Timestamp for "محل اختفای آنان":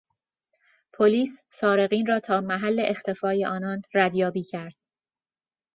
2.41-3.81